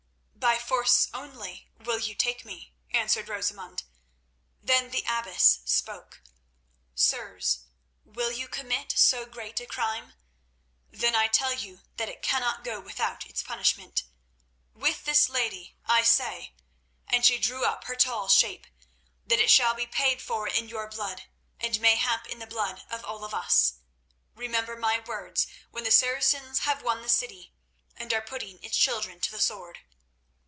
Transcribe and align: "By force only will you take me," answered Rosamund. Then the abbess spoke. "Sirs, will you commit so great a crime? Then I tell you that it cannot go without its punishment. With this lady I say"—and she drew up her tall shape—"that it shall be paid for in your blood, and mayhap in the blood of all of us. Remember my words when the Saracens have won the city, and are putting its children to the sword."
"By 0.41 0.57
force 0.57 1.07
only 1.13 1.69
will 1.77 1.99
you 1.99 2.15
take 2.15 2.43
me," 2.45 2.73
answered 2.89 3.29
Rosamund. 3.29 3.83
Then 4.61 4.89
the 4.89 5.03
abbess 5.07 5.59
spoke. 5.65 6.23
"Sirs, 6.95 7.65
will 8.03 8.31
you 8.31 8.47
commit 8.47 8.91
so 8.97 9.25
great 9.27 9.59
a 9.59 9.67
crime? 9.67 10.13
Then 10.89 11.15
I 11.15 11.27
tell 11.27 11.53
you 11.53 11.81
that 11.97 12.09
it 12.09 12.23
cannot 12.23 12.63
go 12.63 12.79
without 12.79 13.25
its 13.27 13.43
punishment. 13.43 14.01
With 14.73 15.05
this 15.05 15.29
lady 15.29 15.77
I 15.85 16.01
say"—and 16.03 17.23
she 17.23 17.37
drew 17.37 17.63
up 17.63 17.83
her 17.83 17.95
tall 17.95 18.27
shape—"that 18.27 19.39
it 19.39 19.51
shall 19.51 19.75
be 19.75 19.85
paid 19.85 20.23
for 20.23 20.47
in 20.47 20.67
your 20.67 20.87
blood, 20.89 21.25
and 21.59 21.79
mayhap 21.79 22.25
in 22.25 22.39
the 22.39 22.47
blood 22.47 22.83
of 22.89 23.05
all 23.05 23.23
of 23.23 23.33
us. 23.35 23.73
Remember 24.33 24.75
my 24.75 24.99
words 25.01 25.45
when 25.69 25.83
the 25.83 25.91
Saracens 25.91 26.59
have 26.61 26.81
won 26.81 27.03
the 27.03 27.09
city, 27.09 27.53
and 27.95 28.11
are 28.11 28.23
putting 28.23 28.61
its 28.63 28.75
children 28.77 29.19
to 29.19 29.29
the 29.31 29.39
sword." 29.41 29.81